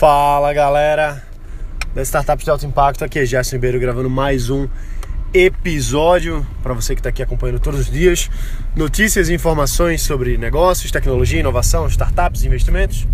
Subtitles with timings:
[0.00, 1.22] Fala galera
[1.94, 4.66] da Startups de Alto Impacto, aqui é Gerson Ribeiro gravando mais um
[5.34, 8.30] episódio para você que está aqui acompanhando todos os dias
[8.74, 13.06] notícias e informações sobre negócios, tecnologia, inovação, startups, investimentos.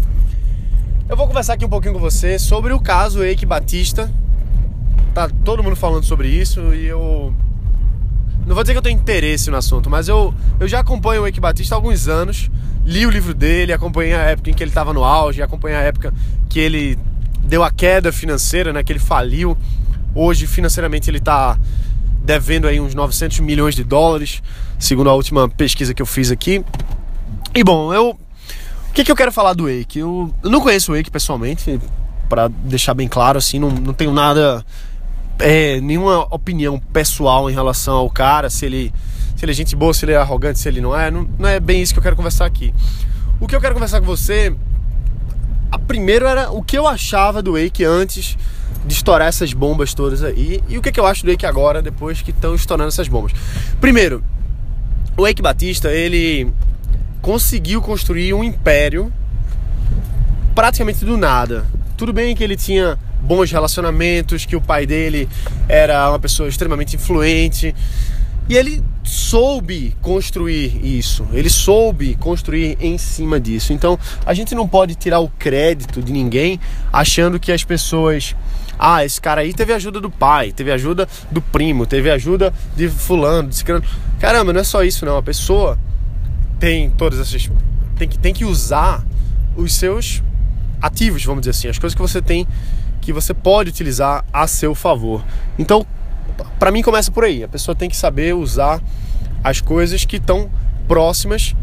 [1.08, 4.08] Eu vou conversar aqui um pouquinho com você sobre o caso Eike Batista.
[5.12, 7.34] Tá todo mundo falando sobre isso e eu
[8.46, 11.26] não vou dizer que eu tenho interesse no assunto, mas eu, eu já acompanho o
[11.26, 12.48] Eike Batista há alguns anos
[12.86, 15.82] li o livro dele, acompanhei a época em que ele estava no auge, acompanhei a
[15.82, 16.14] época
[16.48, 16.96] que ele
[17.42, 19.58] deu a queda financeira, né, que ele faliu.
[20.14, 21.58] Hoje, financeiramente, ele está
[22.24, 24.42] devendo aí uns 900 milhões de dólares,
[24.78, 26.64] segundo a última pesquisa que eu fiz aqui.
[27.54, 29.98] E bom, eu o que, que eu quero falar do Wake?
[29.98, 31.78] Eu, eu não conheço o Wake pessoalmente,
[32.30, 34.64] para deixar bem claro, assim, não, não tenho nada,
[35.38, 38.92] é, nenhuma opinião pessoal em relação ao cara, se ele
[39.36, 41.10] se ele é gente boa, se ele é arrogante, se ele não é.
[41.10, 42.74] Não, não é bem isso que eu quero conversar aqui.
[43.38, 44.54] O que eu quero conversar com você,
[45.70, 48.36] a primeiro era o que eu achava do Wake antes
[48.86, 51.82] de estourar essas bombas todas aí e o que, que eu acho do Wake agora,
[51.82, 53.32] depois que estão estourando essas bombas.
[53.80, 54.24] Primeiro,
[55.16, 56.50] o Wake Batista, ele
[57.20, 59.12] conseguiu construir um império
[60.54, 61.66] praticamente do nada.
[61.96, 65.28] Tudo bem que ele tinha bons relacionamentos, que o pai dele
[65.68, 67.74] era uma pessoa extremamente influente,
[68.48, 73.72] e ele soube construir isso, ele soube construir em cima disso.
[73.72, 76.60] Então a gente não pode tirar o crédito de ninguém
[76.92, 78.34] achando que as pessoas.
[78.78, 82.88] Ah, esse cara aí teve ajuda do pai, teve ajuda do primo, teve ajuda de
[82.88, 83.84] fulano, de ciclano.
[84.18, 85.16] Caramba, não é só isso não.
[85.16, 85.78] A pessoa
[86.58, 87.50] tem todas essas.
[87.96, 89.02] Tem que, tem que usar
[89.56, 90.22] os seus
[90.80, 92.46] ativos, vamos dizer assim, as coisas que você tem
[93.06, 95.24] que você pode utilizar a seu favor.
[95.56, 95.86] Então,
[96.58, 97.42] para mim começa por aí.
[97.42, 98.82] A pessoa tem que saber usar
[99.42, 100.50] as coisas que estão
[100.88, 101.54] próximas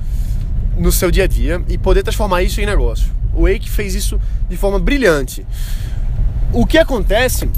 [0.77, 3.11] no seu dia a dia e poder transformar isso em negócio.
[3.33, 5.45] O Wake fez isso de forma brilhante.
[6.51, 7.49] O que acontece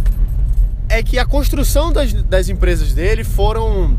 [0.88, 3.98] é que a construção das, das empresas dele foram,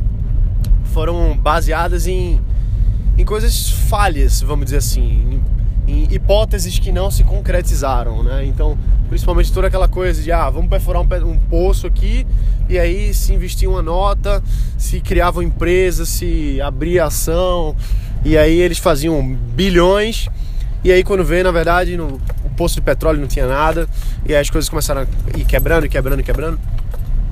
[0.92, 2.40] foram baseadas em,
[3.18, 5.42] em coisas falhas, vamos dizer assim,
[5.86, 8.44] em, hipóteses que não se concretizaram, né?
[8.44, 8.76] Então,
[9.08, 12.26] principalmente toda aquela coisa de ah, vamos perfurar um, um poço aqui
[12.68, 14.42] e aí se investia uma nota,
[14.76, 17.76] se criava empresa, se abria ação
[18.24, 19.22] e aí eles faziam
[19.54, 20.28] bilhões
[20.82, 23.88] e aí quando veio, na verdade, no, o poço de petróleo não tinha nada
[24.24, 26.58] e aí as coisas começaram a ir quebrando, quebrando, quebrando.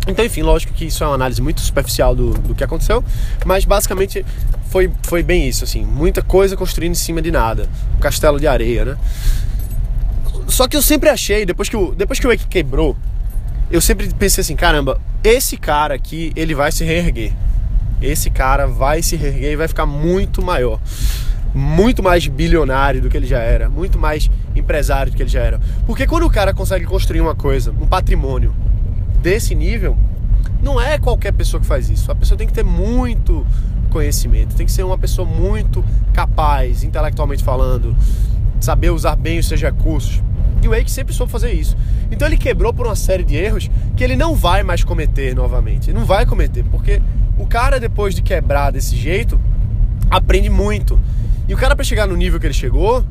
[0.07, 3.03] Então, enfim, lógico que isso é uma análise muito superficial do, do que aconteceu,
[3.45, 4.25] mas basicamente
[4.69, 8.47] foi, foi bem isso, assim, muita coisa construindo em cima de nada, um castelo de
[8.47, 8.97] areia, né?
[10.47, 12.97] Só que eu sempre achei, depois que o, depois que o Wake quebrou,
[13.71, 17.33] eu sempre pensei assim, caramba, esse cara aqui, ele vai se reerguer.
[18.03, 20.79] Esse cara vai se reerguer e vai ficar muito maior.
[21.55, 25.41] Muito mais bilionário do que ele já era, muito mais empresário do que ele já
[25.41, 25.61] era.
[25.87, 28.55] Porque quando o cara consegue construir uma coisa, um patrimônio
[29.25, 29.97] desse nível,
[30.63, 32.13] não é qualquer pessoa que faz isso.
[32.13, 33.45] A pessoa tem que ter muito
[33.89, 37.97] conhecimento, tem que ser uma pessoa muito capaz, intelectualmente falando,
[38.61, 40.23] saber usar bem os seus recursos.
[40.63, 41.75] E o Wake sempre soube fazer isso.
[42.11, 45.89] Então ele quebrou por uma série de erros que ele não vai mais cometer novamente.
[45.89, 47.01] Ele não vai cometer, porque
[47.39, 49.41] o cara, depois de quebrar desse jeito,
[50.11, 51.01] aprende muito.
[51.49, 53.03] E o cara, para chegar no nível que ele chegou,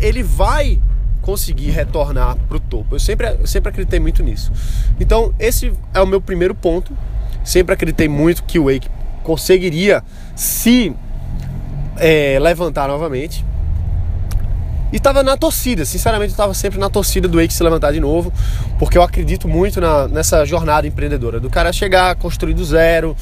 [0.00, 0.80] ele vai
[1.28, 2.94] conseguir retornar pro topo.
[2.94, 4.50] Eu sempre, eu sempre acreditei muito nisso.
[4.98, 6.96] Então, esse é o meu primeiro ponto.
[7.44, 8.88] Sempre acreditei muito que o Wake
[9.22, 10.02] conseguiria
[10.34, 10.90] se
[11.98, 13.44] é, levantar novamente.
[14.90, 18.00] E estava na torcida, sinceramente, eu estava sempre na torcida do Wake se levantar de
[18.00, 18.32] novo,
[18.78, 23.14] porque eu acredito muito na, nessa jornada empreendedora, do cara chegar, construir do zero,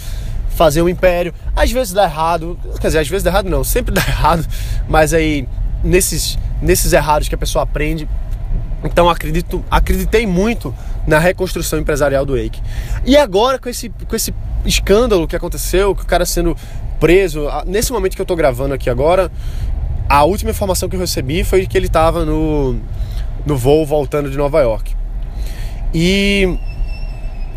[0.51, 1.35] fazer um império.
[1.57, 4.47] Às vezes dá errado, quer dizer, às vezes dá errado não, sempre dá errado,
[4.89, 5.49] mas aí
[5.83, 8.09] nesses, nesses errados que a pessoa aprende.
[8.85, 10.75] Então acredito, acreditei muito
[11.07, 12.61] na reconstrução empresarial do Wake.
[13.05, 14.35] E agora com esse, com esse
[14.65, 16.57] escândalo que aconteceu, que o cara sendo
[17.01, 19.31] preso, nesse momento que eu estou gravando aqui agora,
[20.09, 22.77] a última informação que eu recebi foi que ele estava no,
[23.45, 24.95] no voo voltando de Nova York.
[25.93, 26.59] E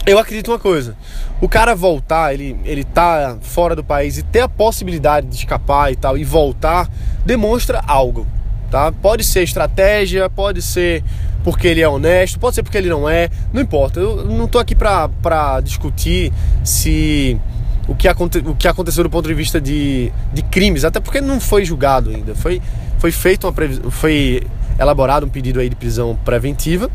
[0.05, 0.95] eu acredito uma coisa:
[1.41, 5.91] o cara voltar, ele, ele tá fora do país e ter a possibilidade de escapar
[5.91, 6.89] e tal, e voltar,
[7.25, 8.25] demonstra algo.
[8.69, 8.91] Tá?
[8.91, 11.03] Pode ser estratégia, pode ser
[11.43, 13.99] porque ele é honesto, pode ser porque ele não é, não importa.
[13.99, 16.31] Eu não tô aqui pra, pra discutir
[16.63, 17.39] se
[17.87, 21.19] o que, aconte, o que aconteceu do ponto de vista de, de crimes, até porque
[21.19, 22.35] não foi julgado ainda.
[22.35, 22.61] Foi,
[22.99, 23.53] foi feito uma
[23.89, 24.43] foi
[24.79, 26.89] elaborado um pedido aí de prisão preventiva,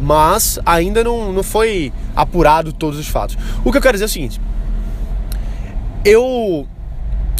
[0.00, 3.36] mas ainda não, não foi apurado todos os fatos.
[3.64, 4.40] O que eu quero dizer é o seguinte:
[6.04, 6.66] eu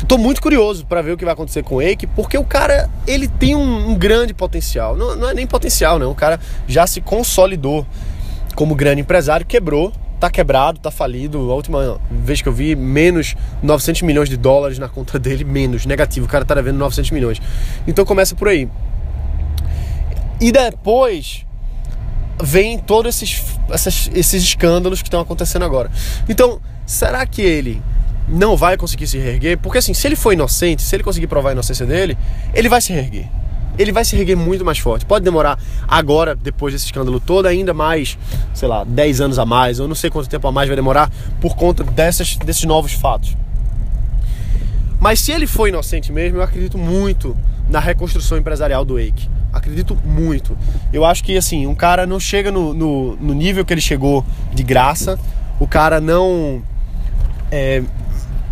[0.07, 2.89] tô muito curioso para ver o que vai acontecer com o Eike, porque o cara
[3.07, 4.97] ele tem um, um grande potencial.
[4.97, 6.11] Não, não, é nem potencial, não.
[6.11, 7.87] O cara já se consolidou
[8.55, 11.51] como grande empresário, quebrou, tá quebrado, tá falido.
[11.51, 15.87] A última vez que eu vi, menos 900 milhões de dólares na conta dele, menos,
[15.87, 16.27] negativo.
[16.27, 17.41] O cara tá devendo 900 milhões.
[17.87, 18.69] Então começa por aí.
[20.41, 21.45] E depois
[22.41, 23.43] vem todos esses,
[23.73, 25.91] esses, esses escândalos que estão acontecendo agora.
[26.29, 27.83] Então, será que ele
[28.29, 29.59] não vai conseguir se reerguer?
[29.59, 32.17] Porque assim, se ele for inocente, se ele conseguir provar a inocência dele,
[32.55, 33.27] ele vai se reerguer.
[33.79, 35.07] Ele vai se reerguer muito mais forte.
[35.07, 38.19] Pode demorar agora, depois desse escândalo todo, ainda mais,
[38.53, 41.11] sei lá, 10 anos a mais, eu não sei quanto tempo a mais vai demorar
[41.41, 43.37] por conta dessas, desses novos fatos.
[45.01, 47.37] Mas se ele for inocente mesmo, eu acredito muito
[47.71, 49.29] na reconstrução empresarial do Wake.
[49.53, 50.57] Acredito muito.
[50.93, 54.25] Eu acho que assim, um cara não chega no, no, no nível que ele chegou
[54.53, 55.19] de graça.
[55.61, 56.63] O cara não,
[57.51, 57.83] é,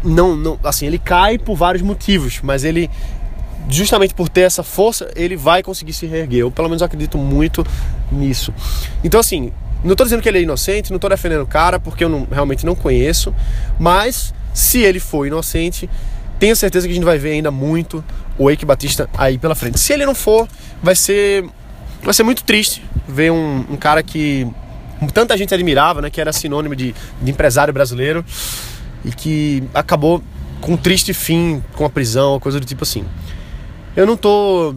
[0.06, 0.36] não.
[0.36, 0.58] Não.
[0.62, 2.90] Assim, ele cai por vários motivos, mas ele.
[3.68, 6.40] Justamente por ter essa força, ele vai conseguir se reerguer.
[6.40, 7.66] Eu, pelo menos, acredito muito
[8.12, 8.54] nisso.
[9.02, 12.04] Então, assim, não estou dizendo que ele é inocente, não estou defendendo o cara, porque
[12.04, 13.34] eu não, realmente não conheço.
[13.76, 15.90] Mas, se ele for inocente,
[16.38, 18.04] tenho certeza que a gente vai ver ainda muito
[18.38, 19.80] o Eike Batista aí pela frente.
[19.80, 20.48] Se ele não for,
[20.82, 21.44] vai ser
[22.02, 24.46] vai ser muito triste ver um, um cara que
[25.12, 28.24] tanta gente admirava, né, que era sinônimo de, de empresário brasileiro
[29.06, 30.22] e que acabou
[30.60, 33.04] com um triste fim, com a prisão, coisa do tipo assim.
[33.96, 34.74] Eu não tô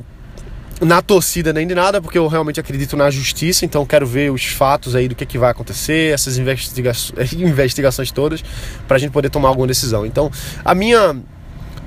[0.80, 4.46] na torcida nem de nada, porque eu realmente acredito na justiça, então quero ver os
[4.46, 6.94] fatos aí do que, que vai acontecer, essas investiga
[7.36, 8.42] investigações todas,
[8.88, 10.06] para a gente poder tomar alguma decisão.
[10.06, 10.32] Então,
[10.64, 11.18] a minha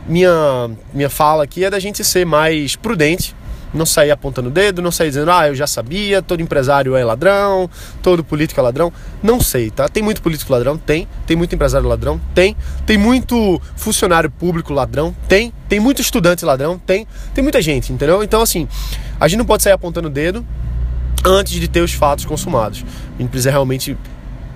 [0.07, 3.35] minha, minha fala aqui é da gente ser mais prudente,
[3.73, 7.05] não sair apontando o dedo, não sair dizendo, ah, eu já sabia, todo empresário é
[7.05, 7.69] ladrão,
[8.03, 8.93] todo político é ladrão.
[9.23, 9.89] Não sei, tá?
[9.89, 10.77] Tem muito político ladrão?
[10.77, 11.09] Tem.
[11.27, 12.21] Tem muito empresário ladrão?
[12.35, 12.57] Tem.
[12.85, 15.15] Tem muito funcionário público ladrão?
[15.29, 15.53] Tem.
[15.69, 16.79] Tem muito estudante ladrão?
[16.79, 17.07] Tem.
[17.35, 18.23] Tem muita gente, entendeu?
[18.23, 18.69] Então, assim,
[19.19, 20.45] a gente não pode sair apontando o dedo
[21.25, 22.85] antes de ter os fatos consumados.
[23.17, 23.97] A gente precisa realmente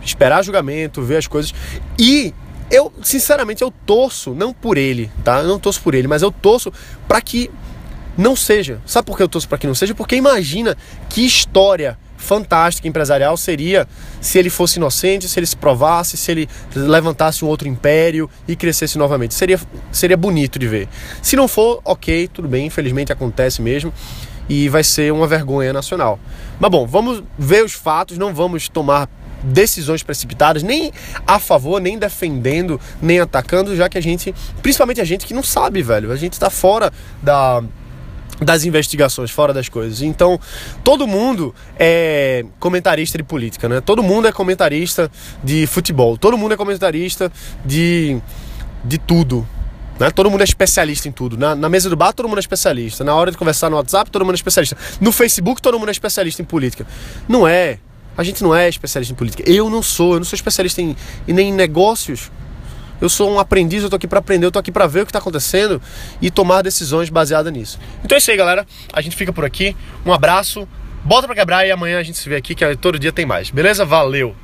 [0.05, 1.53] esperar julgamento, ver as coisas
[1.99, 2.33] e
[2.71, 5.41] eu, sinceramente, eu torço, não por ele, tá?
[5.41, 6.73] Eu não torço por ele, mas eu torço
[7.07, 7.51] para que
[8.17, 8.81] não seja.
[8.87, 9.95] Sabe por que eu torço para que não seja?
[9.95, 10.77] Porque imagina
[11.09, 13.87] que história fantástica empresarial seria
[14.21, 18.57] se ele fosse inocente, se ele se provasse, se ele levantasse um outro império e
[18.57, 19.35] crescesse novamente.
[19.35, 19.61] Seria,
[19.93, 20.89] seria bonito de ver.
[21.23, 23.93] Se não for, ok, tudo bem, infelizmente acontece mesmo
[24.49, 26.19] e vai ser uma vergonha nacional.
[26.59, 29.09] Mas bom, vamos ver os fatos, não vamos tomar
[29.43, 30.93] decisões precipitadas, nem
[31.27, 35.43] a favor, nem defendendo, nem atacando, já que a gente, principalmente a gente que não
[35.43, 36.93] sabe, velho, a gente está fora
[37.23, 37.63] da
[38.41, 40.03] das investigações, fora das coisas.
[40.03, 40.39] Então,
[40.85, 43.81] todo mundo é comentarista de política, né?
[43.81, 45.11] Todo mundo é comentarista
[45.43, 47.33] de futebol, todo mundo é comentarista
[47.65, 48.21] de
[48.85, 49.47] de tudo,
[49.99, 50.11] né?
[50.11, 51.37] Todo mundo é especialista em tudo.
[51.37, 53.03] Na, na, mesa do bar, todo mundo é especialista.
[53.03, 54.77] Na hora de conversar no WhatsApp, todo mundo é especialista.
[55.01, 56.87] No Facebook, todo mundo é especialista em política.
[57.29, 57.79] Não é.
[58.17, 59.43] A gente não é especialista em política.
[59.51, 60.97] Eu não sou, eu não sou especialista em,
[61.27, 62.31] em nem em negócios.
[63.01, 65.07] Eu sou um aprendiz, eu tô aqui para aprender, eu tô aqui para ver o
[65.07, 65.81] que tá acontecendo
[66.21, 67.79] e tomar decisões baseadas nisso.
[68.05, 68.67] Então é isso aí, galera.
[68.93, 69.77] A gente fica por aqui.
[70.05, 70.67] Um abraço,
[71.05, 73.51] bota para quebrar e amanhã a gente se vê aqui que todo dia tem mais.
[73.51, 73.85] Beleza?
[73.85, 74.35] Valeu.